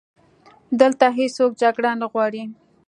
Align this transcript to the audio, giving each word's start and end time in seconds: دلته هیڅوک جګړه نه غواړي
دلته 0.79 1.05
هیڅوک 1.19 1.51
جګړه 1.61 1.91
نه 2.01 2.05
غواړي 2.11 2.43